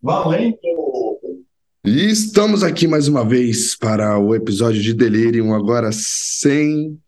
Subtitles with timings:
[0.00, 0.56] Valendo!
[1.84, 6.98] E estamos aqui mais uma vez para o episódio de Delirium, agora sem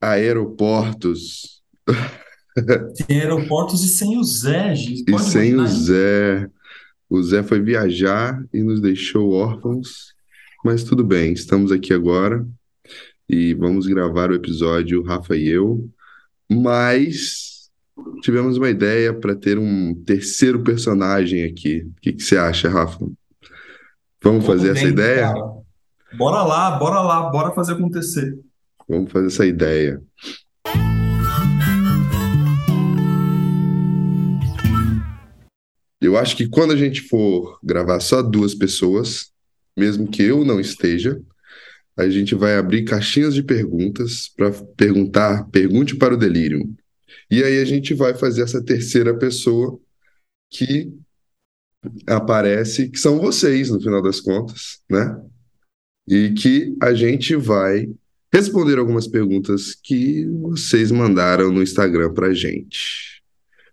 [0.00, 1.62] aeroportos.
[2.94, 5.02] Sem aeroportos e sem o Zé, gente.
[5.08, 5.84] E Pode sem o imaginar isso?
[5.86, 6.50] Zé.
[7.10, 10.14] O Zé foi viajar e nos deixou órfãos,
[10.64, 12.46] mas tudo bem, estamos aqui agora
[13.28, 15.90] e vamos gravar o episódio, Rafa e eu.
[16.48, 17.53] Mas
[18.22, 21.82] tivemos uma ideia para ter um terceiro personagem aqui.
[21.82, 22.98] O que que você acha, Rafa?
[24.22, 25.22] Vamos Tudo fazer essa bem, ideia?
[25.22, 25.64] cara.
[26.16, 28.38] Bora lá, bora lá, bora fazer acontecer.
[28.88, 30.00] Vamos fazer essa ideia.
[36.00, 39.32] Eu acho que quando a gente for gravar só duas pessoas,
[39.76, 41.20] mesmo que eu não esteja,
[41.96, 46.74] a gente vai abrir caixinhas de perguntas para perguntar, pergunte para o Delirium.
[47.34, 49.80] E aí a gente vai fazer essa terceira pessoa
[50.48, 50.94] que
[52.06, 55.20] aparece, que são vocês, no final das contas, né?
[56.06, 57.90] E que a gente vai
[58.32, 63.20] responder algumas perguntas que vocês mandaram no Instagram pra gente.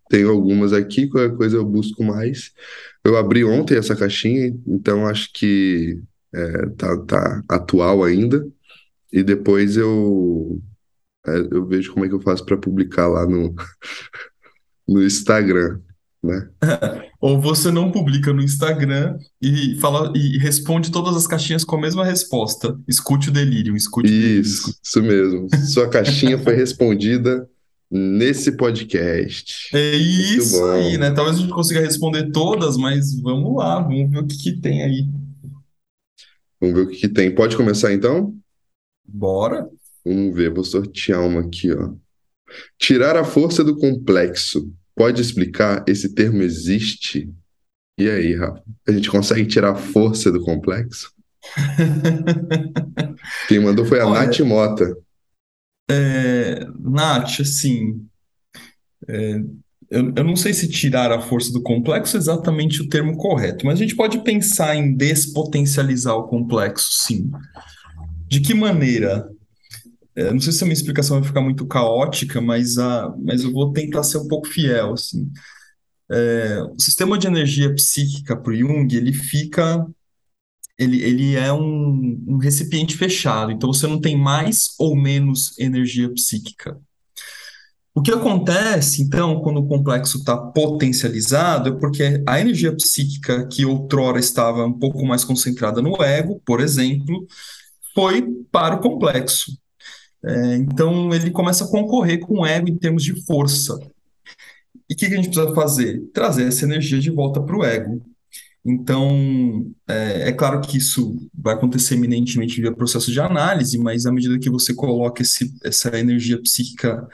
[0.09, 2.51] Tenho algumas aqui, qualquer coisa eu busco mais.
[3.03, 6.01] Eu abri ontem essa caixinha, então acho que
[6.33, 8.43] é, tá, tá atual ainda.
[9.13, 10.59] E depois eu,
[11.25, 13.53] eu vejo como é que eu faço para publicar lá no,
[14.87, 15.79] no Instagram,
[16.23, 16.49] né?
[17.21, 21.81] Ou você não publica no Instagram e fala e responde todas as caixinhas com a
[21.81, 22.77] mesma resposta.
[22.87, 24.79] Escute o delírio, escute o delírio, Isso, escute.
[24.83, 25.47] isso mesmo.
[25.67, 27.47] Sua caixinha foi respondida
[27.91, 29.69] nesse podcast.
[29.75, 31.11] É isso aí, né?
[31.11, 34.81] Talvez a gente consiga responder todas, mas vamos lá, vamos ver o que que tem
[34.81, 35.07] aí.
[36.59, 37.33] Vamos ver o que que tem.
[37.35, 38.33] Pode começar então?
[39.05, 39.67] Bora?
[40.05, 41.91] Vamos ver, vou sortear uma aqui, ó.
[42.77, 44.73] Tirar a força do complexo.
[44.95, 45.83] Pode explicar?
[45.87, 47.31] Esse termo existe?
[47.97, 48.61] E aí, Rafa?
[48.87, 51.11] A gente consegue tirar a força do complexo?
[53.47, 54.95] Quem mandou foi a Olha, Nath Mota.
[55.89, 58.05] é, Nath, assim,
[59.07, 59.35] é,
[59.89, 63.65] eu, eu não sei se tirar a força do complexo é exatamente o termo correto,
[63.65, 67.29] mas a gente pode pensar em despotencializar o complexo, sim.
[68.27, 69.27] De que maneira?
[70.15, 73.51] É, não sei se a minha explicação vai ficar muito caótica, mas, a, mas eu
[73.51, 75.31] vou tentar ser um pouco fiel, assim.
[76.11, 79.85] É, o sistema de energia psíquica para o Jung, ele fica,
[80.77, 86.11] ele, ele é um, um recipiente fechado, então você não tem mais ou menos energia
[86.13, 86.77] psíquica.
[87.93, 93.65] O que acontece, então, quando o complexo está potencializado, é porque a energia psíquica que
[93.65, 97.27] outrora estava um pouco mais concentrada no ego, por exemplo,
[97.93, 99.51] foi para o complexo.
[100.23, 103.77] É, então, ele começa a concorrer com o ego em termos de força.
[104.89, 106.01] E o que que a gente precisa fazer?
[106.13, 108.01] Trazer essa energia de volta para o ego.
[108.63, 114.11] Então, é, é claro que isso vai acontecer eminentemente via processo de análise, mas à
[114.11, 117.07] medida que você coloca esse, essa energia psíquica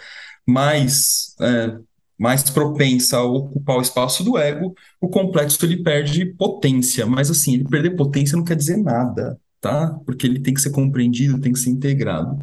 [0.46, 1.78] mais, é,
[2.18, 7.06] mais propensa a ocupar o espaço do ego, o complexo ele perde potência.
[7.06, 9.98] Mas assim, ele perder potência não quer dizer nada, tá?
[10.06, 12.38] Porque ele tem que ser compreendido, tem que ser integrado.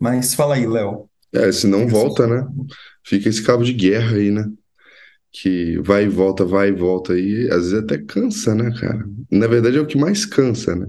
[0.00, 1.08] Mas fala aí, Léo.
[1.32, 2.44] É, se não volta, né?
[3.04, 4.50] Fica esse cabo de guerra aí, né?
[5.30, 9.04] Que vai e volta, vai e volta aí, às vezes até cansa, né, cara?
[9.30, 10.88] Na verdade é o que mais cansa, né?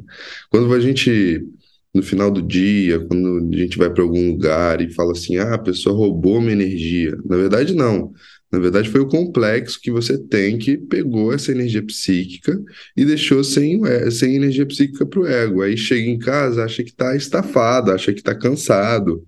[0.50, 1.46] Quando a gente,
[1.94, 5.54] no final do dia, quando a gente vai para algum lugar e fala assim, ah,
[5.56, 7.16] a pessoa roubou minha energia.
[7.26, 8.12] Na verdade, não.
[8.52, 12.60] Na verdade, foi o complexo que você tem que pegou essa energia psíquica
[12.98, 15.62] e deixou sem, o e- sem energia psíquica pro ego.
[15.62, 19.26] Aí chega em casa, acha que tá estafado, acha que tá cansado.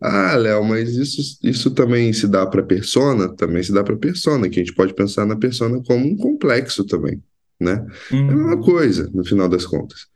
[0.00, 3.34] Ah, Léo, mas isso, isso também se dá para persona?
[3.36, 6.84] Também se dá para persona, que a gente pode pensar na persona como um complexo
[6.84, 7.22] também,
[7.60, 7.84] né?
[8.28, 8.60] É a mesma Uhum.
[8.60, 10.06] coisa, no final das contas.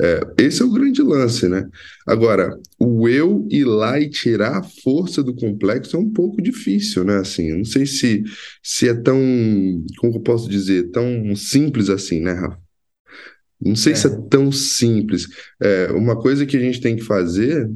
[0.00, 1.68] É, esse é o grande lance, né?
[2.06, 7.04] Agora, o eu ir lá e tirar a força do complexo é um pouco difícil,
[7.04, 7.18] né?
[7.18, 8.22] Assim, eu não sei se,
[8.62, 9.18] se é tão,
[9.98, 12.58] como eu posso dizer, tão simples assim, né, Rafa?
[13.60, 14.22] Não sei se é É.
[14.28, 15.28] tão simples.
[15.60, 17.70] É, uma coisa que a gente tem que fazer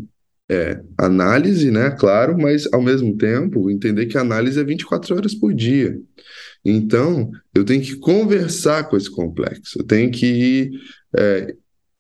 [0.49, 1.91] é análise, né?
[1.91, 5.99] Claro, mas ao mesmo tempo entender que análise é 24 horas por dia.
[6.65, 9.79] Então, eu tenho que conversar com esse complexo.
[9.79, 10.71] Eu tenho que
[11.17, 11.55] é,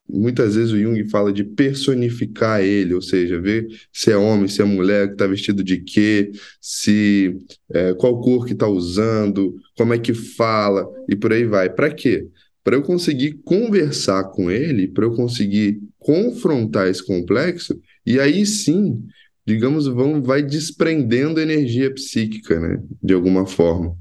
[0.08, 4.62] muitas vezes o Jung fala de personificar ele, ou seja, ver se é homem, se
[4.62, 7.36] é mulher, que está vestido de quê, se
[7.72, 11.68] é, qual cor que está usando, como é que fala e por aí vai.
[11.68, 12.26] Para quê?
[12.62, 19.04] Para eu conseguir conversar com ele, para eu conseguir confrontar esse complexo, e aí sim,
[19.46, 22.82] digamos, vão, vai desprendendo energia psíquica, né?
[23.02, 23.96] De alguma forma.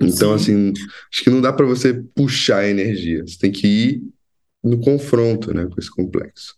[0.00, 0.70] Então, Sim.
[0.70, 0.72] assim,
[1.12, 3.22] acho que não dá para você puxar a energia.
[3.26, 4.02] Você tem que ir
[4.62, 6.54] no confronto, né, com esse complexo.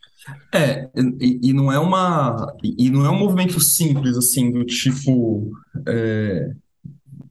[0.55, 0.89] É,
[1.21, 5.53] e, e não é uma e não é um movimento simples assim do tipo
[5.87, 6.51] é,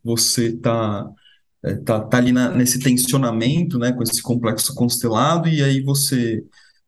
[0.04, 1.10] você tá,
[1.64, 6.44] é, tá, tá ali na- nesse tensionamento, né, com esse complexo constelado e aí você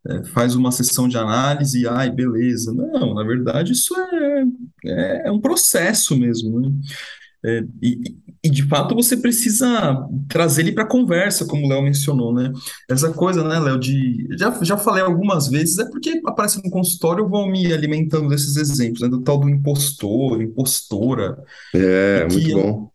[0.07, 2.73] é, faz uma sessão de análise e ai, beleza.
[2.73, 4.43] Não, na verdade isso é,
[4.85, 6.71] é, é um processo mesmo, né?
[7.45, 11.83] É, e, e, de fato você precisa trazer ele para a conversa, como o Léo
[11.83, 12.51] mencionou, né?
[12.89, 14.27] Essa coisa, né, Léo, de.
[14.35, 19.01] Já, já falei algumas vezes, é porque aparece no consultório, vão me alimentando desses exemplos,
[19.01, 21.37] né, do tal do impostor, impostora,
[21.75, 22.89] É, muito que bom.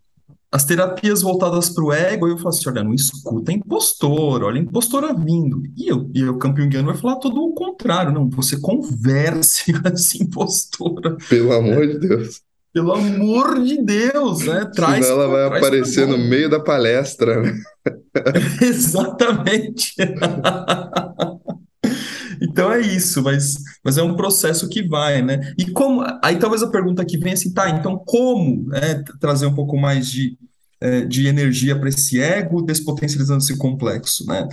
[0.53, 4.59] As terapias voltadas para o ego, eu falo assim: olha, não escuta a impostora, olha
[4.59, 5.63] impostora vindo.
[5.77, 9.89] E eu, e eu, campo junguiano, vai falar todo o contrário, não, você converse com
[9.89, 11.17] essa impostora.
[11.29, 12.43] Pelo amor de Deus.
[12.73, 14.61] Pelo amor de Deus, né?
[14.61, 17.53] Senão Traz ela pra, vai traz aparecer no meio da palestra, né?
[18.63, 19.95] Exatamente.
[22.41, 25.53] Então é isso, mas, mas é um processo que vai, né?
[25.59, 26.03] E como.
[26.23, 29.77] Aí talvez a pergunta que vem é assim, tá, então como né, trazer um pouco
[29.77, 30.39] mais de,
[30.81, 34.49] eh, de energia para esse ego, despotencializando esse complexo, né?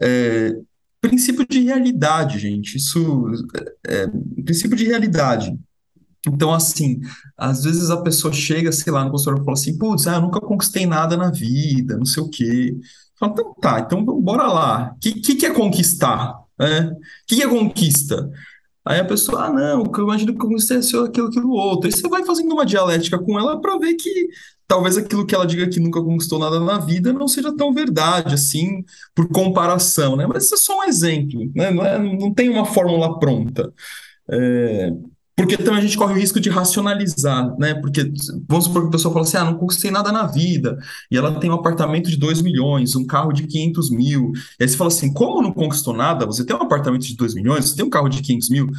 [0.00, 0.56] É,
[1.00, 2.76] princípio de realidade, gente.
[2.76, 3.30] Isso
[3.86, 4.08] é, é
[4.42, 5.56] princípio de realidade.
[6.26, 7.00] Então, assim,
[7.36, 10.22] às vezes a pessoa chega, sei lá, no consultório e fala assim, putz, ah, eu
[10.22, 12.76] nunca conquistei nada na vida, não sei o quê.
[13.16, 14.92] Então tá, então bora lá.
[14.96, 16.41] O que, que, que é conquistar?
[16.62, 16.90] Né?
[16.90, 18.30] O que, é conquista?
[18.84, 21.86] Aí a pessoa, ah, não, eu imagino que eu conquistei é só aquilo, aquilo, outro.
[21.86, 24.28] Aí você vai fazendo uma dialética com ela para ver que
[24.66, 28.34] talvez aquilo que ela diga que nunca conquistou nada na vida não seja tão verdade,
[28.34, 30.26] assim, por comparação, né?
[30.26, 31.70] Mas isso é só um exemplo, né?
[31.70, 33.72] Não, é, não tem uma fórmula pronta.
[34.30, 34.92] É,
[35.42, 37.74] porque também a gente corre o risco de racionalizar, né?
[37.74, 38.12] Porque
[38.48, 40.78] vamos supor que a pessoa fala assim: ah, não conquistei nada na vida,
[41.10, 44.32] e ela tem um apartamento de 2 milhões, um carro de 500 mil.
[44.58, 46.24] E aí você fala assim: como não conquistou nada?
[46.26, 48.70] Você tem um apartamento de 2 milhões, você tem um carro de 500 mil.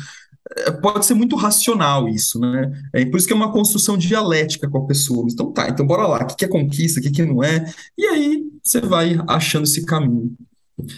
[0.58, 2.72] É, pode ser muito racional isso, né?
[2.94, 5.28] É por isso que é uma construção dialética com a pessoa.
[5.30, 7.66] Então tá, então bora lá, o que é conquista, o que não é?
[7.98, 10.34] E aí você vai achando esse caminho.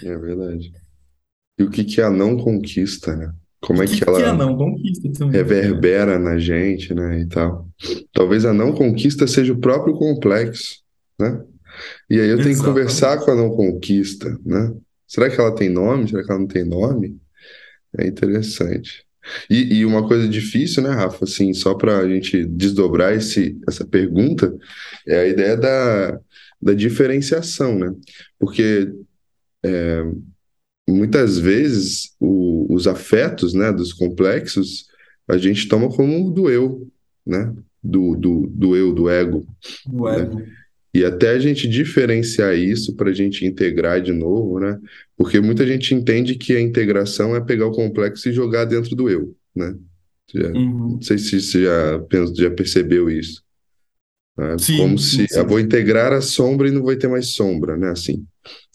[0.04, 0.72] É verdade.
[1.58, 3.34] E o que é a não conquista, né?
[3.66, 5.40] Como é que que que é ela não conquista também?
[5.40, 5.44] É.
[5.44, 7.68] reverbera na gente, né, e tal.
[8.14, 10.84] Talvez a não conquista seja o próprio complexo,
[11.20, 11.42] né?
[12.10, 14.72] E aí eu tenho que conversar com a não conquista, né?
[15.08, 16.08] Será que ela tem nome?
[16.08, 17.18] Será que ela não tem nome?
[17.98, 19.04] É interessante.
[19.50, 21.26] E, e uma coisa difícil, né, Rafa?
[21.26, 24.56] Assim, só para a gente desdobrar esse, essa pergunta,
[25.08, 26.20] é a ideia da,
[26.62, 27.92] da diferenciação, né?
[28.38, 28.94] Porque
[30.88, 34.86] muitas vezes o- os afetos, né, dos complexos,
[35.28, 36.88] a gente toma como do eu,
[37.26, 37.54] né?
[37.84, 39.48] Do, do, do eu, do ego,
[39.86, 40.18] Do né?
[40.20, 40.42] ego.
[40.94, 44.80] E até a gente diferenciar isso para a gente integrar de novo, né?
[45.18, 49.10] Porque muita gente entende que a integração é pegar o complexo e jogar dentro do
[49.10, 49.76] eu, né?
[50.34, 50.96] Já- Uhum.
[50.96, 52.00] não sei se você já,
[52.36, 53.44] já percebeu isso.
[54.38, 54.60] né?
[54.72, 57.78] Como Sim, se sim, eu vou integrar a sombra e não vai ter mais sombra,
[57.78, 57.90] né?
[57.92, 58.26] Assim.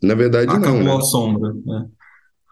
[0.02, 0.98] Na verdade, não, Acabou né?
[0.98, 1.88] a sombra, né?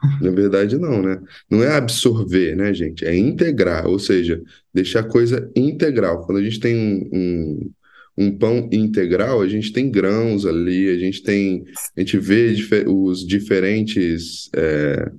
[0.21, 1.21] Na verdade, não, né?
[1.51, 3.05] Não é absorver, né, gente?
[3.05, 4.41] É integrar, ou seja,
[4.73, 6.25] deixar a coisa integral.
[6.25, 7.71] Quando a gente tem um, um,
[8.17, 11.65] um pão integral, a gente tem grãos ali, a gente tem,
[11.97, 12.55] a gente vê
[12.87, 15.11] os diferentes, é,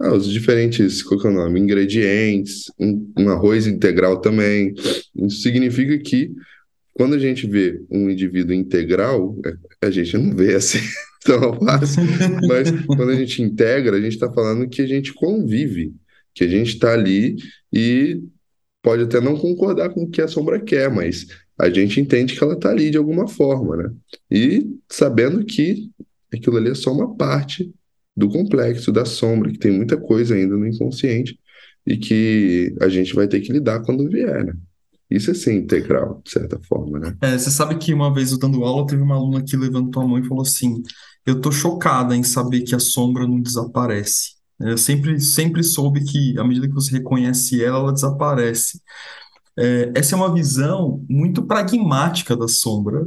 [0.00, 1.60] ah, os diferentes, qual que é o nome?
[1.60, 4.74] Ingredientes, um, um arroz integral também.
[5.14, 6.32] Isso significa que
[6.92, 10.80] quando a gente vê um indivíduo integral, é, a gente não vê assim
[11.26, 12.02] tão fácil.
[12.48, 15.94] Mas quando a gente integra, a gente está falando que a gente convive,
[16.34, 17.36] que a gente está ali
[17.72, 18.22] e
[18.82, 21.26] pode até não concordar com o que a sombra quer, mas
[21.58, 23.90] a gente entende que ela está ali de alguma forma, né?
[24.30, 25.90] E sabendo que
[26.32, 27.72] aquilo ali é só uma parte
[28.16, 31.38] do complexo da sombra, que tem muita coisa ainda no inconsciente
[31.86, 34.54] e que a gente vai ter que lidar quando vier, né?
[35.08, 37.16] Isso é ser integral, de certa forma, né?
[37.22, 40.08] É, você sabe que uma vez eu dando aula, teve uma aluna que levantou a
[40.08, 40.82] mão e falou assim:
[41.26, 44.36] Eu tô chocada em saber que a sombra não desaparece.
[44.60, 48.80] Eu sempre, sempre soube que, à medida que você reconhece ela, ela desaparece.
[49.58, 53.06] É, essa é uma visão muito pragmática da sombra.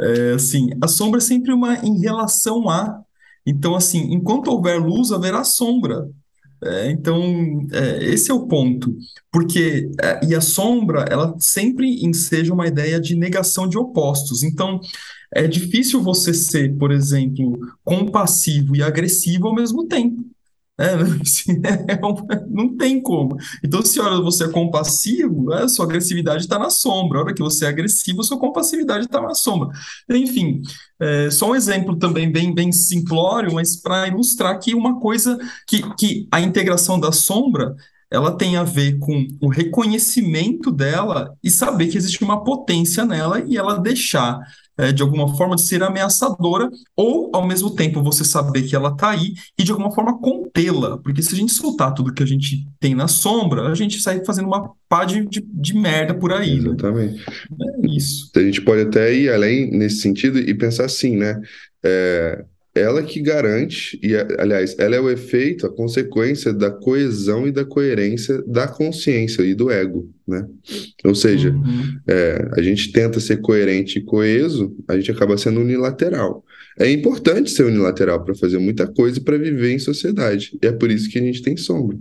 [0.00, 3.00] É, assim, a sombra é sempre uma em relação a.
[3.46, 6.08] Então, assim, enquanto houver luz, haverá sombra.
[6.62, 7.22] É, então,
[7.72, 8.96] é, esse é o ponto,
[9.30, 14.42] porque é, e a sombra, ela sempre enseja uma ideia de negação de opostos.
[14.42, 14.80] Então,
[15.34, 20.24] é difícil você ser, por exemplo, compassivo e agressivo ao mesmo tempo.
[20.80, 20.92] É,
[21.92, 23.36] é não tem como.
[23.64, 27.18] Então, se hora você é compassivo, a sua agressividade está na sombra.
[27.18, 29.76] A hora que você é agressivo, a sua compassividade está na sombra.
[30.08, 30.62] Enfim,
[31.00, 35.82] é, só um exemplo também bem, bem simplório, mas para ilustrar aqui uma coisa que,
[35.96, 37.74] que a integração da sombra
[38.10, 43.40] ela tem a ver com o reconhecimento dela e saber que existe uma potência nela
[43.46, 44.40] e ela deixar
[44.78, 48.90] é, de alguma forma de ser ameaçadora, ou ao mesmo tempo você saber que ela
[48.90, 52.26] está aí e de alguma forma contê-la, porque se a gente soltar tudo que a
[52.26, 56.32] gente tem na sombra, a gente sai fazendo uma pá de, de, de merda por
[56.32, 56.68] aí, né?
[56.68, 57.24] Exatamente.
[57.28, 58.30] É isso.
[58.36, 61.40] A gente pode até ir além nesse sentido e pensar assim, né?
[61.84, 62.44] É,
[62.78, 67.64] ela que garante, e aliás, ela é o efeito, a consequência da coesão e da
[67.64, 70.46] coerência da consciência e do ego, né?
[71.04, 71.98] Ou seja, Uhum.
[72.06, 76.44] é, a gente tenta ser coerente e coeso, a gente acaba sendo unilateral.
[76.78, 80.90] É importante ser unilateral para fazer muita coisa para viver em sociedade, e é por
[80.90, 81.98] isso que a gente tem sombra.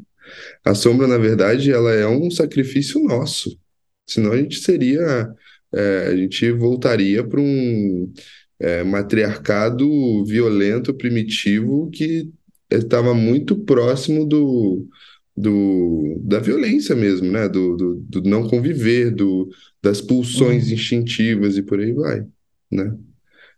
[0.63, 3.57] A sombra, na verdade, ela é um sacrifício nosso,
[4.05, 5.29] senão a gente seria,
[5.73, 8.11] é, a gente voltaria para um
[8.59, 12.31] é, matriarcado violento, primitivo, que
[12.71, 14.87] estava muito próximo do,
[15.35, 17.47] do, da violência mesmo, né?
[17.49, 19.49] Do, do, do não conviver, do,
[19.81, 20.73] das pulsões Uhum.
[20.73, 22.25] instintivas e por aí vai,
[22.71, 22.95] né?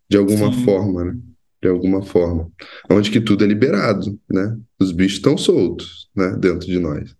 [0.09, 0.63] De alguma Sim.
[0.63, 1.19] forma, né?
[1.61, 2.51] De alguma forma.
[2.91, 4.57] Onde que tudo é liberado, né?
[4.79, 6.35] Os bichos estão soltos, né?
[6.37, 7.15] Dentro de nós.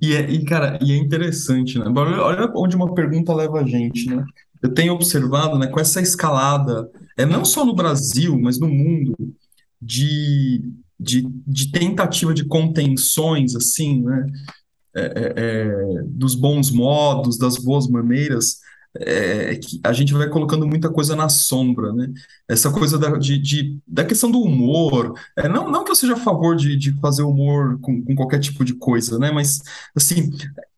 [0.00, 1.84] E, é, e, cara, e é interessante, né?
[1.88, 4.24] Olha, olha onde uma pergunta leva a gente, né?
[4.62, 9.16] Eu tenho observado, né, com essa escalada, é não só no Brasil, mas no mundo,
[9.80, 14.26] de, de, de tentativa de contenções, assim, né?
[14.94, 18.58] é, é, dos bons modos, das boas maneiras,
[18.98, 22.08] é, que a gente vai colocando muita coisa na sombra, né?
[22.48, 25.14] Essa coisa da, de, de- da questão do humor.
[25.38, 28.40] É, não, não que eu seja a favor de, de fazer humor com, com qualquer
[28.40, 29.30] tipo de coisa, né?
[29.30, 29.60] Mas,
[29.96, 30.30] assim,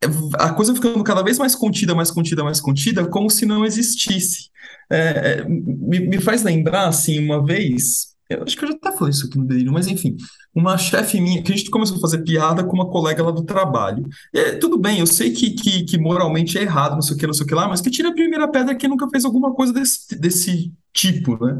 [0.02, 0.07] é,
[0.38, 4.50] a coisa ficando cada vez mais contida, mais contida, mais contida, como se não existisse.
[4.90, 8.12] É, é, me, me faz lembrar, assim, uma vez.
[8.37, 10.17] Eu acho que eu já até falei isso aqui no Delírio, mas enfim,
[10.55, 13.45] uma chefe minha, que a gente começou a fazer piada com uma colega lá do
[13.45, 14.05] trabalho.
[14.35, 17.27] É, tudo bem, eu sei que, que, que moralmente é errado, não sei o que,
[17.27, 19.53] não sei o que lá, mas que tira a primeira pedra quem nunca fez alguma
[19.55, 21.59] coisa desse, desse tipo, né?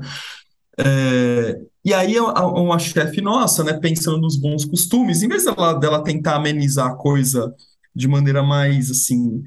[0.79, 5.75] É, e aí a- uma chefe nossa, né, pensando nos bons costumes, em vez dela,
[5.75, 7.55] dela tentar amenizar a coisa
[7.95, 9.43] de maneira mais assim,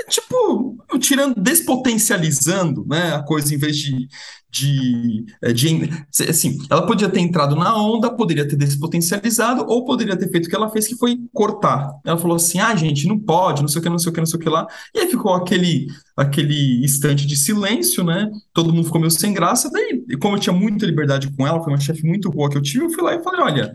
[0.00, 4.08] é tipo, tirando, despotencializando, né, a coisa em vez de,
[4.50, 5.90] de, é, de,
[6.28, 10.48] assim, ela podia ter entrado na onda, poderia ter despotencializado, ou poderia ter feito o
[10.48, 11.92] que ela fez, que foi cortar.
[12.04, 14.20] Ela falou assim, ah, gente, não pode, não sei o que, não sei o que,
[14.20, 15.86] não sei o que lá, e aí ficou aquele,
[16.16, 20.54] aquele instante de silêncio, né, todo mundo ficou meio sem graça, daí, como eu tinha
[20.54, 23.14] muita liberdade com ela, foi uma chefe muito boa que eu tive, eu fui lá
[23.14, 23.74] e falei, olha,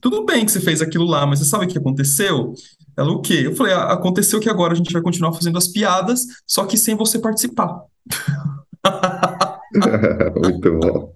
[0.00, 2.54] tudo bem que você fez aquilo lá, mas você sabe o que aconteceu?
[2.96, 3.42] Ela, o quê?
[3.44, 6.76] Eu falei, "Ah, aconteceu que agora a gente vai continuar fazendo as piadas, só que
[6.76, 7.82] sem você participar.
[10.42, 11.14] Muito bom.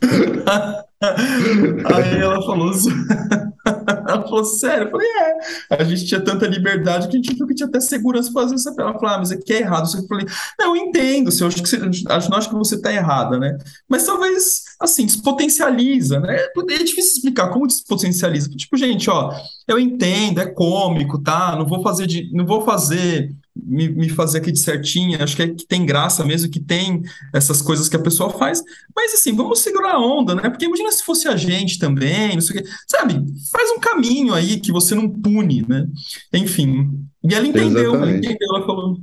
[1.02, 2.72] Aí ela falou,
[3.66, 4.86] ela falou, sério?
[4.86, 5.76] Eu falei, é.
[5.76, 8.54] A gente tinha tanta liberdade que a gente viu que tinha até segurança para fazer
[8.56, 8.74] essa.
[8.78, 9.88] Ela falou, ah, mas aqui é errado.
[9.94, 10.26] Eu falei,
[10.58, 11.76] não, eu entendo, eu acho que você,
[12.08, 13.56] acho, não acho que você está errada, né?
[13.88, 16.36] Mas talvez, assim, despotencializa, né?
[16.70, 18.48] É difícil explicar como despotencializa.
[18.48, 19.30] Tipo, gente, ó,
[19.68, 21.54] eu entendo, é cômico, tá?
[21.54, 25.42] Não vou fazer de, não vou fazer me, me fazer aqui de certinha, acho que,
[25.42, 27.02] é, que tem graça mesmo, que tem
[27.34, 28.62] essas coisas que a pessoa faz,
[28.96, 30.48] mas assim, vamos segurar a onda, né?
[30.48, 33.14] Porque imagina se fosse a gente também, não sei o quê, sabe?
[33.52, 35.86] Faz um caminho aí que você não pune, né?
[36.32, 37.06] Enfim.
[37.22, 38.26] E ela entendeu, ela Exatamente.
[38.26, 39.00] entendeu, ela falou.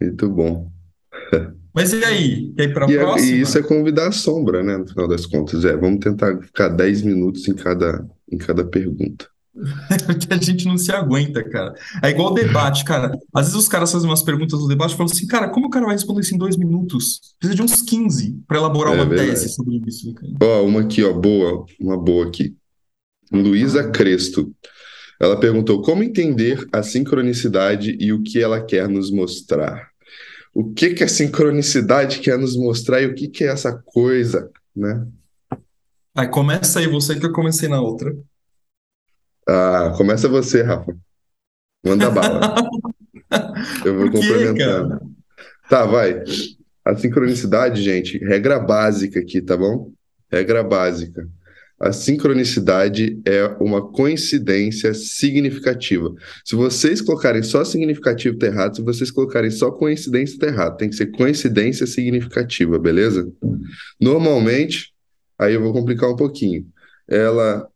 [0.00, 0.70] Muito bom.
[1.74, 2.52] Mas e aí?
[2.56, 3.60] Quer ir para a E, é- e isso próxima?
[3.60, 4.76] é convidar a sombra, né?
[4.76, 5.64] No final das contas.
[5.64, 9.28] É, vamos tentar ficar 10 minutos em cada, em cada pergunta.
[10.06, 11.74] Porque a gente não se aguenta, cara.
[12.02, 13.12] É igual o debate, cara.
[13.34, 15.70] Às vezes os caras fazem umas perguntas no debate e falam assim, cara, como o
[15.70, 17.20] cara vai responder isso em dois minutos?
[17.38, 19.48] Precisa de uns 15 para elaborar É uma tese verdade.
[19.54, 20.32] sobre isso, cara.
[20.42, 22.54] Ó, uma aqui, ó, boa, uma boa aqui.
[23.32, 24.52] Luísa Cresto.
[25.20, 29.89] Ela perguntou como entender a sincronicidade e o que ela quer nos mostrar.
[30.52, 34.50] O que que a sincronicidade quer nos mostrar e o que que é essa coisa,
[34.74, 35.06] né?
[36.14, 38.16] Aí começa aí você que eu comecei na outra.
[39.48, 40.96] Ah, começa você, Rafa.
[41.84, 42.54] Manda bala.
[43.84, 45.00] Eu vou Por complementando.
[45.68, 46.22] Tá, vai.
[46.84, 49.92] A sincronicidade, gente, regra básica aqui, tá bom?
[50.30, 51.28] Regra básica.
[51.80, 56.14] A sincronicidade é uma coincidência significativa.
[56.44, 58.76] Se vocês colocarem só significativo, tá errado.
[58.76, 60.76] Se vocês colocarem só coincidência, tá errado.
[60.76, 63.32] Tem que ser coincidência significativa, beleza?
[63.98, 64.92] Normalmente,
[65.38, 66.66] aí eu vou complicar um pouquinho.
[67.08, 67.66] ela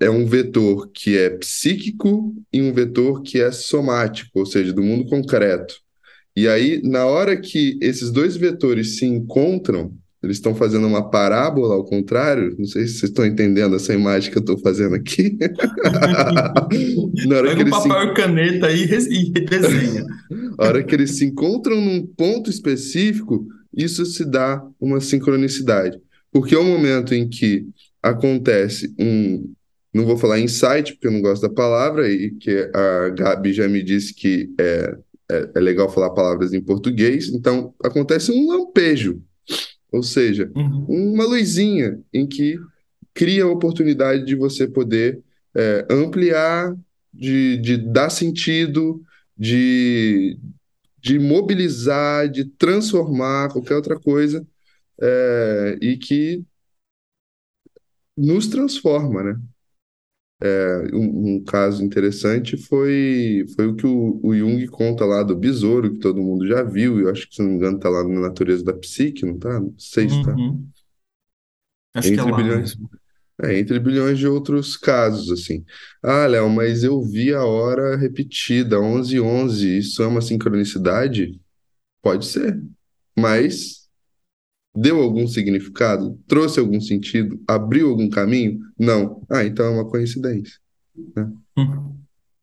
[0.00, 4.82] é um vetor que é psíquico e um vetor que é somático, ou seja, do
[4.82, 5.76] mundo concreto.
[6.34, 11.74] E aí, na hora que esses dois vetores se encontram, eles estão fazendo uma parábola
[11.74, 12.54] ao contrário.
[12.58, 15.38] Não sei se vocês estão entendendo essa imagem que eu estou fazendo aqui.
[17.26, 18.06] na hora Pega que um papel se...
[18.06, 20.04] e caneta aí e desenha.
[20.58, 25.98] Na hora que eles se encontram num ponto específico, isso se dá uma sincronicidade.
[26.30, 27.66] Porque é o momento em que
[28.02, 29.50] acontece um.
[29.92, 33.66] Não vou falar insight, porque eu não gosto da palavra, e que a Gabi já
[33.66, 34.94] me disse que é,
[35.28, 37.28] é, é legal falar palavras em português.
[37.28, 39.20] Então, acontece um lampejo
[39.92, 41.12] ou seja, uhum.
[41.12, 42.58] uma luzinha em que
[43.12, 45.20] cria a oportunidade de você poder
[45.54, 46.76] é, ampliar,
[47.12, 49.02] de, de dar sentido,
[49.36, 50.38] de,
[51.00, 54.46] de mobilizar, de transformar qualquer outra coisa
[55.00, 56.44] é, e que
[58.16, 59.40] nos transforma, né?
[60.42, 65.36] É, um, um, caso interessante foi, foi o que o, o, Jung conta lá do
[65.36, 67.90] besouro, que todo mundo já viu, e eu acho que, se não me engano, tá
[67.90, 69.60] lá na natureza da psique, não tá?
[69.60, 70.34] Não sei se tá.
[70.34, 70.66] Uhum.
[71.94, 72.76] Acho entre que é bilhões.
[73.42, 75.64] É, entre bilhões de outros casos, assim.
[76.02, 81.40] Ah, Léo, mas eu vi a hora repetida, 11 e 11, isso é uma sincronicidade?
[82.02, 82.58] Pode ser,
[83.18, 83.79] mas
[84.74, 86.18] Deu algum significado?
[86.28, 87.40] Trouxe algum sentido?
[87.46, 88.60] Abriu algum caminho?
[88.78, 89.22] Não.
[89.28, 90.58] Ah, então é uma coincidência.
[91.16, 91.30] Né?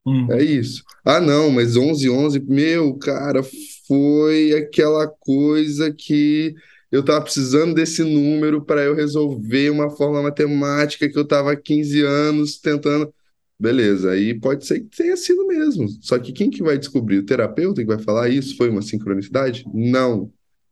[0.06, 0.32] Hum.
[0.32, 0.84] É isso.
[1.04, 3.42] Ah, não, mas 11 11, meu, cara,
[3.88, 6.54] foi aquela coisa que
[6.92, 11.56] eu estava precisando desse número para eu resolver uma fórmula matemática que eu estava há
[11.56, 13.14] 15 anos tentando.
[13.60, 15.88] Beleza, aí pode ser que tenha sido mesmo.
[16.02, 17.18] Só que quem que vai descobrir?
[17.18, 19.66] O terapeuta que vai falar isso foi uma sincronicidade?
[19.74, 20.32] Não.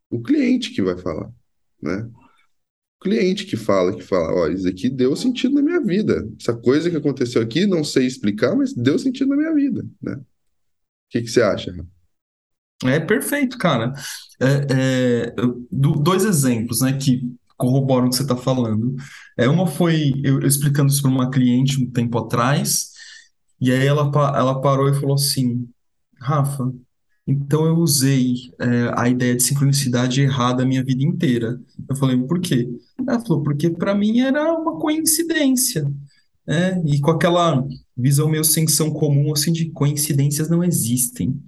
[0.09, 1.29] O cliente que vai falar
[1.81, 2.09] né?
[3.01, 6.27] Cliente que fala, que fala, ó, isso aqui deu sentido na minha vida.
[6.39, 10.13] Essa coisa que aconteceu aqui, não sei explicar, mas deu sentido na minha vida, né?
[10.15, 10.25] O
[11.09, 11.71] que, que você acha?
[12.83, 13.93] É perfeito, cara.
[14.41, 15.35] É, é,
[15.71, 17.21] dois exemplos, né, que
[17.57, 18.95] corroboram o que você está falando.
[19.37, 22.91] É, uma foi eu, eu explicando isso para uma cliente um tempo atrás,
[23.59, 25.67] e aí ela, ela parou e falou assim:
[26.19, 26.71] Rafa,
[27.27, 31.59] então eu usei é, a ideia de sincronicidade errada a minha vida inteira.
[31.89, 32.69] Eu falei, por quê?
[32.99, 35.91] Ela falou, porque para mim era uma coincidência.
[36.47, 37.65] É, e com aquela
[37.97, 41.41] visão meio sensação comum, assim, de coincidências não existem.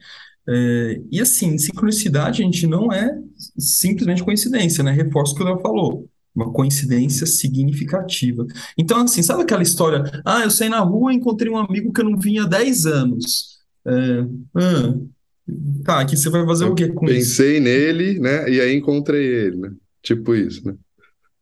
[0.50, 3.20] É, e assim, sincronicidade, a gente não é
[3.60, 4.92] simplesmente coincidência, né?
[4.92, 6.10] Reforço o que o Léo falou.
[6.34, 8.46] Uma coincidência significativa.
[8.78, 10.04] Então, assim, sabe aquela história?
[10.26, 12.86] Ah, eu saí na rua e encontrei um amigo que eu não vinha há 10
[12.88, 13.58] anos.
[13.86, 13.92] É,
[14.56, 14.96] ah,
[15.84, 17.38] Tá, aqui você vai fazer eu o quê com pensei isso?
[17.38, 18.50] Pensei nele, né?
[18.50, 19.72] E aí encontrei ele, né?
[20.02, 20.76] Tipo isso, né?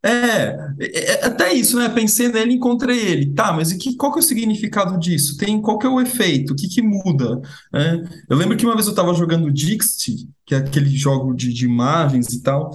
[0.06, 1.89] É, é, é, até isso, né?
[1.89, 3.34] Pensei nele e encontrei ele.
[3.34, 5.36] Tá, mas e que, qual que é o significado disso?
[5.36, 6.54] Tem, qual que é o efeito?
[6.54, 7.41] O que que muda?
[7.74, 11.52] É, eu lembro que uma vez eu estava jogando Dixit, que é aquele jogo de,
[11.52, 12.70] de imagens e tal,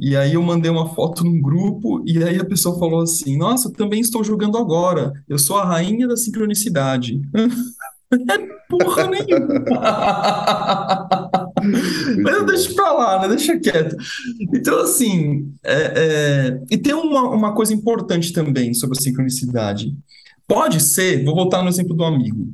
[0.00, 3.70] e aí eu mandei uma foto num grupo, e aí a pessoa falou assim, nossa,
[3.72, 7.20] também estou jogando agora, eu sou a rainha da sincronicidade.
[8.68, 9.64] porra nenhuma.
[12.22, 13.28] Mas deixa pra lá, né?
[13.28, 13.96] Deixa quieto.
[14.54, 16.62] Então, assim, é, é...
[16.70, 19.94] e tem uma, uma coisa importante também sobre a sincronicidade.
[20.46, 22.52] Pode ser, vou voltar no exemplo do amigo.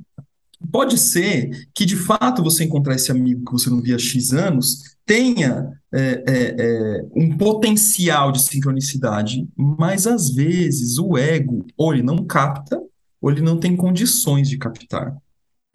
[0.71, 4.33] Pode ser que, de fato, você encontrar esse amigo que você não via há X
[4.33, 11.95] anos tenha é, é, é, um potencial de sincronicidade, mas às vezes o ego ou
[11.95, 12.79] ele não capta
[13.21, 15.17] ou ele não tem condições de captar.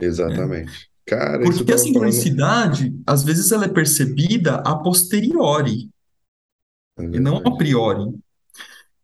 [0.03, 0.89] Exatamente.
[1.05, 3.03] Cara, Porque a sincronicidade, falando...
[3.05, 5.89] às vezes, ela é percebida a posteriori
[6.97, 8.13] é e não a priori.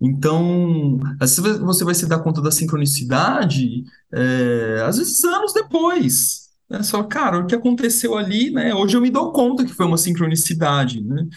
[0.02, 3.84] Então, você vai se dar conta da sincronicidade,
[4.14, 6.49] é, às vezes anos depois.
[6.70, 6.84] Né?
[6.84, 8.74] Só, cara, o que aconteceu ali, né?
[8.74, 11.28] Hoje eu me dou conta que foi uma sincronicidade, né?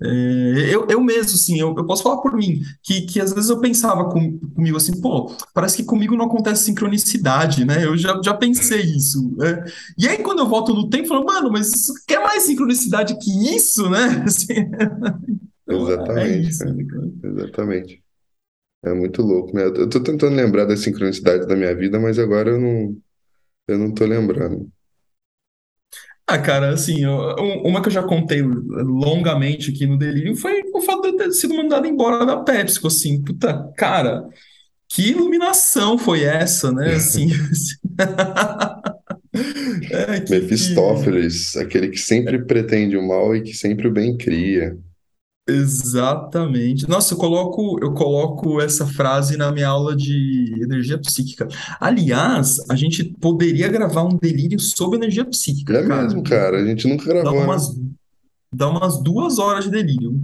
[0.00, 3.50] É, eu, eu mesmo, assim, eu, eu posso falar por mim, que, que às vezes
[3.50, 7.84] eu pensava com, comigo assim, pô, parece que comigo não acontece sincronicidade, né?
[7.84, 9.34] Eu já, já pensei isso.
[9.36, 9.64] Né?
[9.98, 11.72] E aí, quando eu volto no tempo, eu falo, mano, mas
[12.06, 14.22] quer mais sincronicidade que isso, né?
[14.24, 14.70] Assim,
[15.68, 16.46] Exatamente.
[16.46, 16.84] É isso, né,
[17.24, 18.02] Exatamente.
[18.84, 19.64] É muito louco, né?
[19.64, 22.96] Eu tô tentando lembrar das sincronicidades da minha vida, mas agora eu não,
[23.66, 24.70] eu não tô lembrando.
[26.30, 31.10] Ah, cara, assim, uma que eu já contei longamente aqui no Delírio foi o fato
[31.10, 34.28] de ter sido mandado embora da PepsiCo, assim, puta, cara,
[34.86, 37.30] que iluminação foi essa, né, assim...
[39.90, 41.60] é, que, Mefistófeles, que...
[41.60, 44.76] aquele que sempre pretende o mal e que sempre o bem cria.
[45.48, 46.86] Exatamente.
[46.88, 51.48] Nossa, eu coloco, eu coloco essa frase na minha aula de energia psíquica.
[51.80, 56.02] Aliás, a gente poderia gravar um delírio sobre energia psíquica, É cara.
[56.02, 56.58] mesmo, cara.
[56.62, 57.46] A gente nunca Dá gravou, né?
[57.46, 57.80] umas,
[58.52, 60.20] dá umas duas horas de delírio.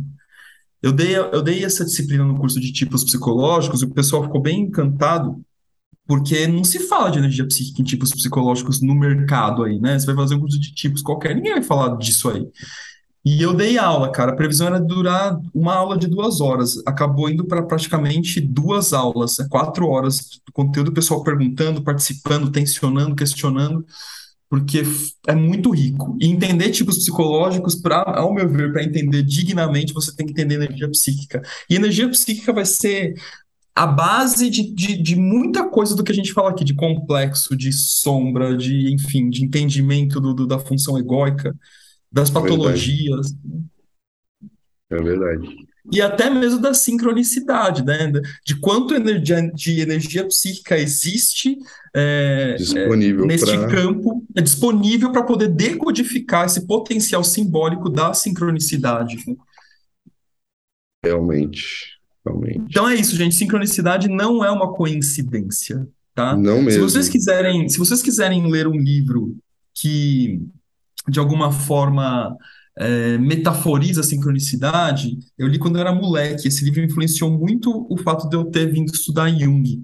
[0.82, 4.42] Eu dei, eu dei essa disciplina no curso de tipos psicológicos e o pessoal ficou
[4.42, 5.40] bem encantado,
[6.06, 9.98] porque não se fala de energia psíquica em tipos psicológicos no mercado aí, né?
[9.98, 12.46] Você vai fazer um curso de tipos qualquer, ninguém vai falar disso aí.
[13.24, 14.32] E eu dei aula, cara.
[14.32, 16.74] A previsão era durar uma aula de duas horas.
[16.86, 19.46] Acabou indo para praticamente duas aulas, né?
[19.50, 23.84] quatro horas conteúdo, o pessoal perguntando, participando, tensionando, questionando,
[24.50, 24.82] porque
[25.26, 26.16] é muito rico.
[26.20, 30.56] E entender tipos psicológicos, pra, ao meu ver, para entender dignamente, você tem que entender
[30.56, 31.42] energia psíquica.
[31.70, 33.14] E energia psíquica vai ser
[33.74, 37.56] a base de, de, de muita coisa do que a gente fala aqui, de complexo,
[37.56, 41.54] de sombra, de, enfim, de entendimento do, do- da função egóica,
[42.14, 43.34] das É patologias.
[44.88, 45.48] É verdade.
[45.92, 48.10] E até mesmo da sincronicidade, né?
[48.46, 51.58] De quanto energia, de energia psíquica existe
[51.94, 53.68] é, é, Disponível neste para.
[53.68, 59.16] campo, é disponível para poder decodificar esse potencial simbólico da sincronicidade.
[61.04, 61.98] Realmente.
[62.24, 62.62] Realmente.
[62.70, 63.34] Então é isso, gente.
[63.34, 66.34] Sincronicidade não é uma coincidência, tá?
[66.36, 67.12] Não Se vocês mesmo.
[67.12, 69.36] quiserem, se vocês quiserem ler um livro
[69.74, 70.40] que
[71.08, 72.36] de alguma forma
[72.76, 76.48] é, metaforiza a sincronicidade, eu li quando eu era moleque.
[76.48, 79.82] Esse livro influenciou muito o fato de eu ter vindo estudar Jung.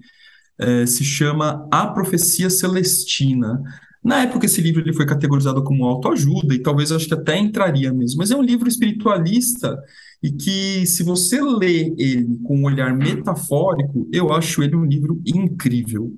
[0.58, 3.62] É, se chama A Profecia Celestina.
[4.02, 7.38] Na época, esse livro ele foi categorizado como autoajuda, e talvez eu acho que até
[7.38, 9.78] entraria mesmo, mas é um livro espiritualista
[10.22, 15.20] e que, se você lê ele com um olhar metafórico, eu acho ele um livro
[15.26, 16.14] incrível.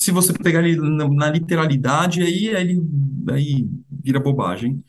[0.00, 2.80] Se você pegar ele na, na literalidade, aí, aí
[3.32, 3.68] aí
[4.02, 4.82] vira bobagem.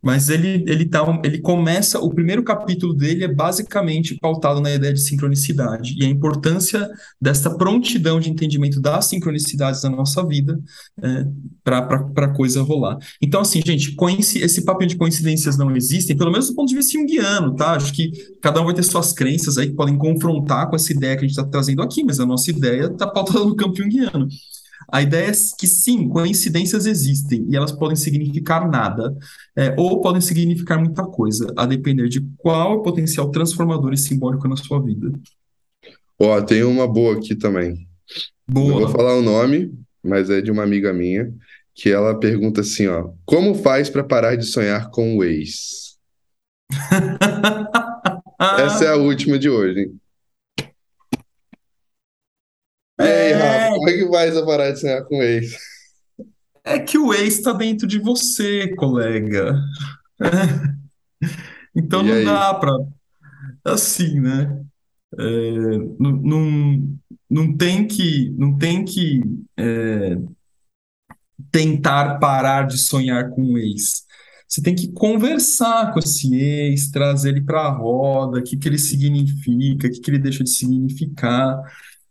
[0.00, 4.92] Mas ele, ele, tá, ele começa, o primeiro capítulo dele é basicamente pautado na ideia
[4.94, 6.88] de sincronicidade e a importância
[7.20, 10.60] dessa prontidão de entendimento das sincronicidades na nossa vida
[11.02, 11.26] é,
[11.64, 12.98] para a coisa rolar.
[13.20, 13.96] Então, assim, gente,
[14.36, 17.72] esse papel de coincidências não existem, pelo menos do ponto de vista junguiano, tá?
[17.72, 21.16] Acho que cada um vai ter suas crenças aí que podem confrontar com essa ideia
[21.16, 24.28] que a gente está trazendo aqui, mas a nossa ideia está pautada no campo junguiano.
[24.90, 29.14] A ideia é que sim, coincidências existem e elas podem significar nada,
[29.56, 33.98] é, ou podem significar muita coisa, a depender de qual é o potencial transformador e
[33.98, 35.12] simbólico na sua vida.
[36.18, 37.86] Ó, tem uma boa aqui também.
[38.48, 38.90] Não vou Boa.
[38.90, 41.32] falar o nome, mas é de uma amiga minha,
[41.74, 45.98] que ela pergunta assim, ó, como faz para parar de sonhar com o ex?
[48.58, 50.00] Essa é a última de hoje, hein?
[53.00, 55.52] E aí, Rafa, É, como é que faz pra parar de sonhar com o ex?
[56.64, 59.54] é que o ex está dentro de você, colega.
[61.74, 62.24] Então E não aí?
[62.24, 62.72] dá para,
[63.64, 64.64] assim, né?
[65.18, 66.98] É, não, não,
[67.30, 69.22] não tem que, não tem que
[69.58, 70.16] é,
[71.50, 74.04] tentar parar de sonhar com o ex.
[74.48, 78.68] Você tem que conversar com esse ex, trazer ele para a roda, o que que
[78.68, 81.58] ele significa, o que que ele deixa de significar,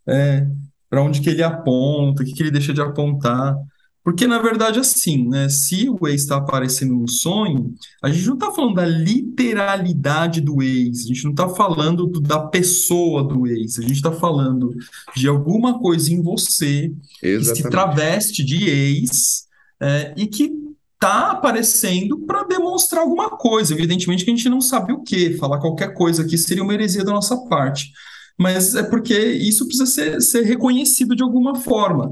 [0.08, 0.46] é,
[0.90, 3.56] para onde que ele aponta, o que que ele deixa de apontar.
[4.04, 8.34] Porque, na verdade, assim, né, se o ex está aparecendo no sonho, a gente não
[8.34, 13.46] está falando da literalidade do ex, a gente não está falando do- da pessoa do
[13.46, 14.74] ex, a gente está falando
[15.16, 17.70] de alguma coisa em você que se Exatamente.
[17.70, 19.44] traveste de ex
[19.80, 20.52] é, e que
[20.94, 23.74] está aparecendo para demonstrar alguma coisa.
[23.74, 27.04] Evidentemente que a gente não sabe o que, falar qualquer coisa aqui seria uma heresia
[27.04, 27.90] da nossa parte.
[28.38, 32.10] Mas é porque isso precisa ser, ser reconhecido de alguma forma.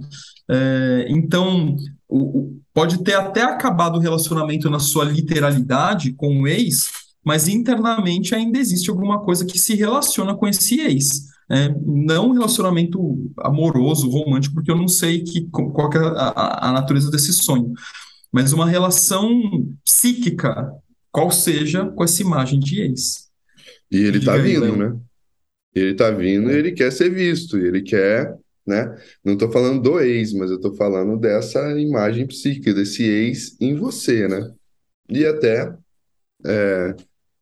[0.50, 1.76] É, então,
[2.08, 6.90] o- o- pode ter até acabado o relacionamento na sua literalidade com o ex,
[7.24, 11.30] mas internamente ainda existe alguma coisa que se relaciona com esse ex.
[11.50, 12.98] É, não um relacionamento
[13.40, 17.72] amoroso, romântico, porque eu não sei que, qual que é a, a- natureza desse sonho,
[18.32, 19.30] mas uma relação
[19.84, 20.72] psíquica,
[21.10, 23.28] qual seja com essa imagem de ex.
[23.90, 24.96] E ele tá aí, vindo, né?
[25.74, 28.94] Ele tá vindo e ele quer ser visto, ele quer, né?
[29.24, 33.74] Não tô falando do ex, mas eu tô falando dessa imagem psíquica, desse ex em
[33.74, 34.52] você, né?
[35.08, 35.72] E até,
[36.44, 36.94] é,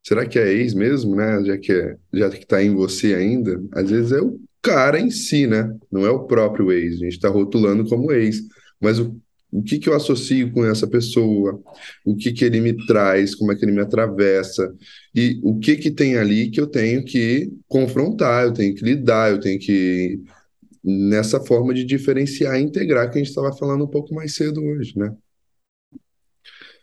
[0.06, 1.44] será que é ex mesmo, né?
[1.44, 5.10] Já que, é, já que tá em você ainda, às vezes é o cara em
[5.10, 5.76] si, né?
[5.90, 8.40] Não é o próprio ex, a gente tá rotulando como ex,
[8.80, 9.20] mas o,
[9.52, 11.60] o que que eu associo com essa pessoa?
[12.04, 13.34] O que que ele me traz?
[13.34, 14.72] Como é que ele me atravessa?
[15.14, 19.30] E o que que tem ali que eu tenho que confrontar, eu tenho que lidar,
[19.32, 20.20] eu tenho que
[20.84, 24.62] nessa forma de diferenciar e integrar que a gente estava falando um pouco mais cedo
[24.64, 25.14] hoje, né?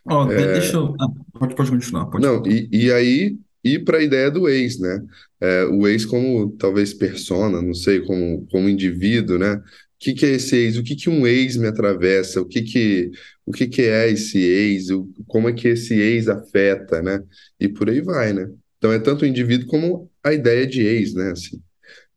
[0.04, 0.94] Ó, de- deixa eu.
[1.00, 2.46] ah, pode, pode continuar, pode Não, continuar.
[2.46, 5.04] e, e aí ir para a ideia do ex, né?
[5.40, 9.60] É, o ex como talvez persona, não sei, como, como indivíduo, né?
[9.98, 10.76] O que, que é esse ex?
[10.76, 12.40] O que, que um ex me atravessa?
[12.40, 13.10] O que, que,
[13.44, 14.90] o que, que é esse ex?
[14.90, 17.20] O, como é que esse ex afeta, né?
[17.58, 18.48] E por aí vai, né?
[18.78, 21.32] Então é tanto o indivíduo como a ideia de ex, né?
[21.32, 21.60] Assim,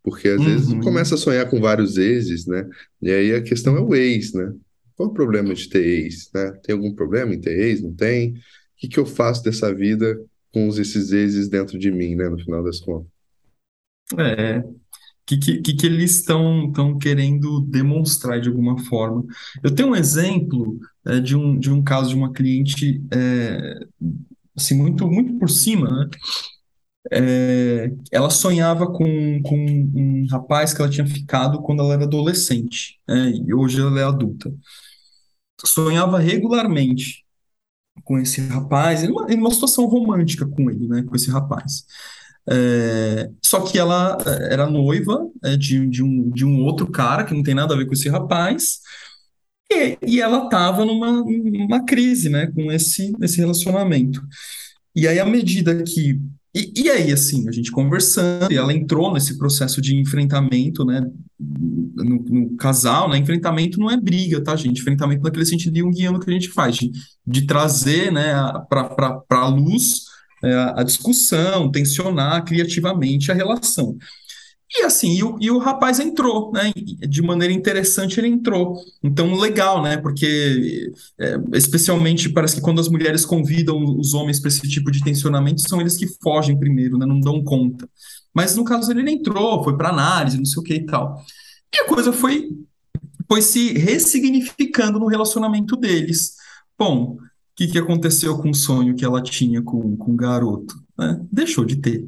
[0.04, 0.46] porque às uhum.
[0.46, 2.70] vezes começa a sonhar com vários exes, né?
[3.02, 4.54] E aí a questão é o ex, né?
[4.96, 6.52] Qual o problema de ter ex, né?
[6.64, 7.82] Tem algum problema em ter ex?
[7.82, 8.34] Não tem?
[8.34, 8.36] O
[8.78, 10.20] que, que eu faço dessa vida
[10.54, 12.30] com esses exes dentro de mim, né?
[12.30, 13.10] No final das contas.
[14.20, 14.62] É,
[15.26, 19.24] que, que, que, eles estão querendo demonstrar de alguma forma.
[19.64, 23.80] Eu tenho um exemplo é, de, um, de um caso de uma cliente, é,
[24.56, 26.10] assim, muito, muito por cima, né?
[27.12, 29.56] É, ela sonhava com, com
[29.96, 33.32] um rapaz que ela tinha ficado quando ela era adolescente, né?
[33.32, 34.54] e hoje ela é adulta.
[35.66, 37.26] Sonhava regularmente
[38.04, 41.86] com esse rapaz, em uma, em uma situação romântica com ele, né, com esse rapaz.
[42.50, 47.24] É, só que ela é, era noiva é, de, de, um, de um outro cara
[47.24, 48.80] que não tem nada a ver com esse rapaz,
[49.72, 54.22] e, e ela estava numa, numa crise né, com esse, esse relacionamento.
[54.96, 56.20] E aí, à medida que
[56.54, 61.02] e, e, aí, assim, a gente conversando, e ela entrou nesse processo de enfrentamento, né,
[61.40, 64.82] no, no, casal, né, enfrentamento não é briga, tá, gente?
[64.82, 66.92] Enfrentamento naquele sentido de um guiando que a gente faz, de,
[67.26, 68.34] de trazer, né,
[68.70, 70.11] para a luz
[70.44, 73.98] é, a discussão, tensionar criativamente a relação.
[74.74, 76.72] E assim, e o, e o rapaz entrou, né?
[76.76, 78.82] De maneira interessante ele entrou.
[79.04, 79.98] Então, legal, né?
[79.98, 85.04] Porque, é, especialmente, parece que quando as mulheres convidam os homens para esse tipo de
[85.04, 87.06] tensionamento, são eles que fogem primeiro, né?
[87.06, 87.90] Não dão conta.
[88.34, 91.22] Mas no caso dele, ele entrou, foi para análise, não sei o que e tal.
[91.76, 92.50] E a coisa foi,
[93.28, 96.36] foi se ressignificando no relacionamento deles.
[96.80, 97.18] Bom,
[97.56, 100.76] que, que aconteceu com o sonho que ela tinha com, com o garoto?
[100.98, 101.20] Né?
[101.32, 102.08] Deixou de ter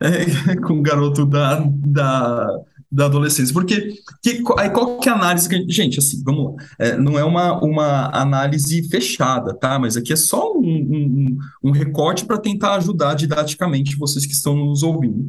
[0.00, 2.48] é, com o garoto da, da,
[2.90, 3.52] da adolescência.
[3.52, 7.18] Porque que, aí qual que é a análise que gente, assim, vamos lá, é, não
[7.18, 9.78] é uma, uma análise fechada, tá?
[9.78, 14.56] Mas aqui é só um, um, um recorte para tentar ajudar didaticamente vocês que estão
[14.56, 15.26] nos ouvindo.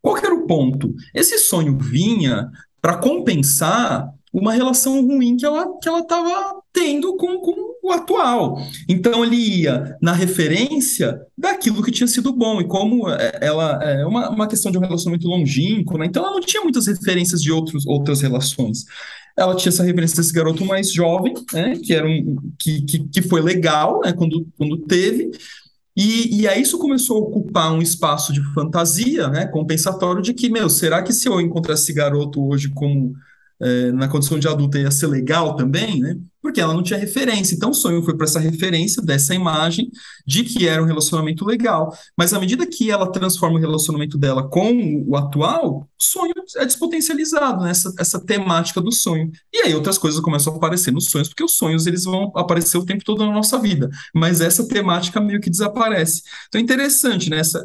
[0.00, 0.94] Qual que era o ponto?
[1.14, 7.38] Esse sonho vinha para compensar uma relação ruim que ela que ela estava tendo com,
[7.38, 8.62] com o atual.
[8.88, 14.06] Então ele ia na referência daquilo que tinha sido bom e como é, ela é
[14.06, 16.06] uma, uma questão de um relacionamento longínquo, né?
[16.06, 18.84] então ela não tinha muitas referências de outros, outras relações.
[19.36, 21.74] Ela tinha essa referência desse garoto mais jovem, né?
[21.82, 24.12] que era um que, que, que foi legal, né?
[24.12, 25.30] quando, quando teve,
[25.96, 30.48] e, e aí isso começou a ocupar um espaço de fantasia, né, compensatório de que,
[30.48, 33.14] meu, será que se eu encontrar esse garoto hoje como
[33.62, 36.16] é, na condição de adulta ia ser legal também, né?
[36.42, 37.54] Porque ela não tinha referência.
[37.54, 39.88] Então o sonho foi para essa referência dessa imagem
[40.26, 41.96] de que era um relacionamento legal.
[42.18, 46.64] Mas à medida que ela transforma o relacionamento dela com o atual, o sonho é
[46.64, 47.70] despotencializado, né?
[47.70, 49.30] essa, essa temática do sonho.
[49.52, 52.76] E aí outras coisas começam a aparecer nos sonhos, porque os sonhos eles vão aparecer
[52.76, 53.88] o tempo todo na nossa vida.
[54.12, 56.22] Mas essa temática meio que desaparece.
[56.48, 57.38] Então é interessante, né?
[57.38, 57.64] Essa,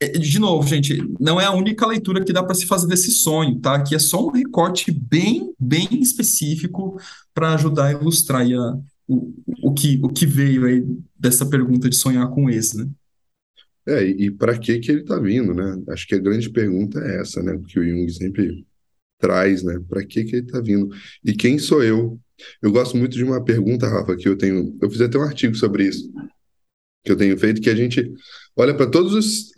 [0.00, 3.58] de novo, gente, não é a única leitura que dá para se fazer desse sonho,
[3.60, 3.76] tá?
[3.76, 7.00] Aqui é só um recorte bem, bem específico
[7.32, 10.84] para ajudar a ilustrar a, o, o, que, o que veio aí
[11.18, 12.88] dessa pergunta de sonhar com esse, né?
[13.86, 15.82] É, e, e para que que ele está vindo, né?
[15.88, 17.60] Acho que a grande pergunta é essa, né?
[17.68, 18.66] Que o Jung sempre
[19.18, 19.78] traz, né?
[19.88, 20.88] Para que que ele está vindo?
[21.24, 22.18] E quem sou eu?
[22.60, 24.76] Eu gosto muito de uma pergunta, Rafa, que eu tenho.
[24.82, 26.10] Eu fiz até um artigo sobre isso
[27.04, 28.12] que eu tenho feito, que a gente
[28.56, 29.52] olha para todas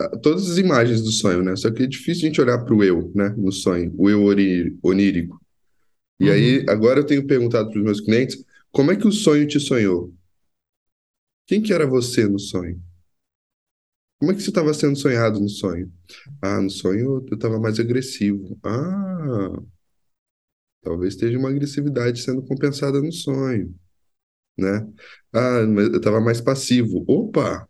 [0.50, 1.54] as imagens do sonho, né?
[1.54, 3.32] Só que é difícil a gente olhar para o eu, né?
[3.36, 4.24] No sonho, o eu
[4.82, 5.40] onírico.
[6.18, 6.32] E uhum.
[6.32, 9.60] aí, agora eu tenho perguntado para os meus clientes, como é que o sonho te
[9.60, 10.12] sonhou?
[11.46, 12.82] Quem que era você no sonho?
[14.18, 15.92] Como é que você estava sendo sonhado no sonho?
[16.42, 18.58] Ah, no sonho eu estava mais agressivo.
[18.64, 19.62] Ah,
[20.82, 23.72] talvez esteja uma agressividade sendo compensada no sonho,
[24.56, 24.86] né?
[25.32, 27.04] Ah, mas eu estava mais passivo.
[27.06, 27.68] Opa,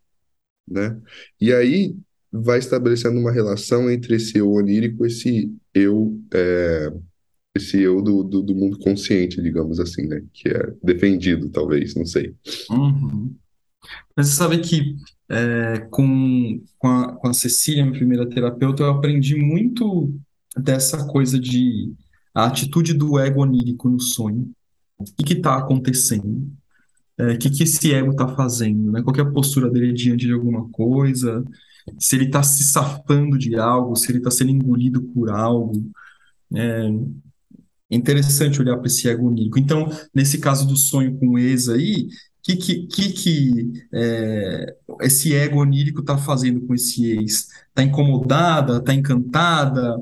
[0.68, 1.00] né?
[1.40, 1.96] E aí
[2.32, 6.92] vai estabelecendo uma relação entre esse eu onírico, esse eu, é,
[7.54, 10.22] esse eu do, do, do, mundo consciente, digamos assim, né?
[10.32, 12.34] Que é defendido, talvez, não sei.
[12.70, 13.34] Uhum.
[14.16, 14.96] Mas você sabe que
[15.28, 20.12] é, com, com, a, com a Cecília, minha primeira terapeuta, eu aprendi muito
[20.56, 21.92] dessa coisa de
[22.34, 24.50] a atitude do ego onírico no sonho.
[24.98, 26.50] O que está acontecendo?
[27.18, 29.02] É, que, que esse ego está fazendo, né?
[29.02, 31.44] Qual é a postura dele diante de alguma coisa,
[31.98, 35.90] se ele está se safando de algo, se ele está sendo engolido por algo.
[36.54, 39.58] É interessante olhar para esse ego onírico.
[39.58, 42.08] Então, nesse caso do sonho com o ex aí,
[42.42, 47.48] que, que, que, que é, esse ego onírico está fazendo com esse ex?
[47.68, 48.78] Está incomodada?
[48.78, 49.96] Está encantada?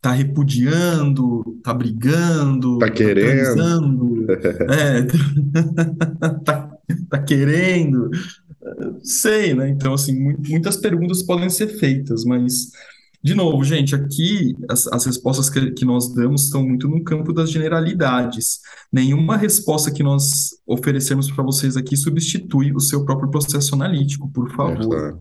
[0.00, 1.42] Está repudiando?
[1.58, 2.78] Está brigando?
[2.78, 3.54] Tá Está querendo?
[3.54, 4.10] transando?
[4.70, 5.02] É,
[6.44, 6.70] tá,
[7.10, 8.08] tá querendo?
[9.02, 9.68] Sei, né?
[9.68, 12.70] Então, assim, mu- muitas perguntas podem ser feitas, mas,
[13.22, 17.32] de novo, gente, aqui as, as respostas que, que nós damos estão muito no campo
[17.32, 18.60] das generalidades.
[18.92, 24.48] Nenhuma resposta que nós oferecemos para vocês aqui substitui o seu próprio processo analítico, por
[24.50, 25.20] É, favor.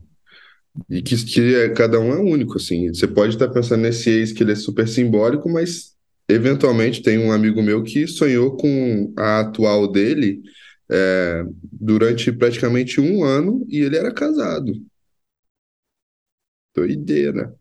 [0.90, 2.90] E que, que é, cada um é único, assim.
[2.90, 5.96] Você pode estar pensando nesse ex que ele é super simbólico, mas
[6.28, 10.42] eventualmente tem um amigo meu que sonhou com a atual dele
[10.90, 14.74] é, durante praticamente um ano e ele era casado.
[16.74, 17.56] Doideira.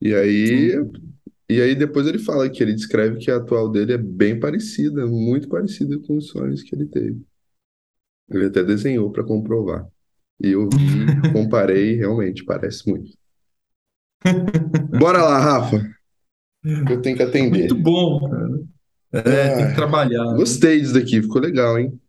[0.00, 0.92] E aí, Sim.
[1.48, 5.06] e aí depois ele fala que ele descreve que a atual dele é bem parecida,
[5.06, 7.20] muito parecida com os sonhos que ele teve.
[8.30, 9.86] Ele até desenhou para comprovar.
[10.40, 13.12] E eu vi, comparei, realmente parece muito.
[14.92, 15.76] Bora lá, Rafa,
[16.86, 17.60] eu tenho que atender.
[17.70, 18.60] Muito bom, cara.
[19.12, 20.24] É, tem que Ah, trabalhar.
[20.36, 22.00] gostei disso daqui, ficou legal, hein?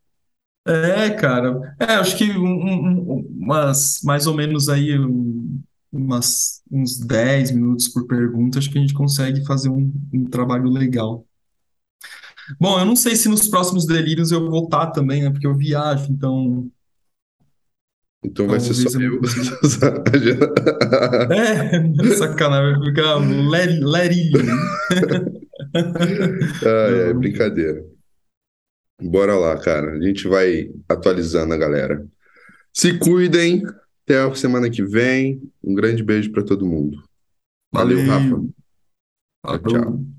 [0.68, 1.76] É, cara.
[1.80, 7.50] É, acho que um- um- um- umas, mais ou menos aí um- umas, uns 10
[7.52, 11.26] minutos por pergunta, acho que a gente consegue fazer um, um trabalho legal.
[12.58, 15.30] Bom, eu não sei se nos próximos delírios eu vou estar também, né?
[15.30, 16.70] Porque eu viajo, então
[18.24, 19.60] Então vai ser só eu consiga.
[21.32, 24.40] É, sacanagem, vai ficar ler- lerilho.
[26.62, 27.86] Não, é brincadeira.
[29.02, 29.94] Bora lá, cara.
[29.94, 32.06] A gente vai atualizando a galera.
[32.74, 33.64] Se cuidem.
[34.04, 35.42] Até a semana que vem.
[35.64, 36.98] Um grande beijo para todo mundo.
[37.72, 38.30] Valeu, Rafa.
[38.30, 38.50] Valeu.
[39.46, 39.82] Tchau, tchau.
[39.84, 40.19] Falou.